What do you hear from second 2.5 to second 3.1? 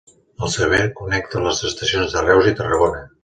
i Tarragona.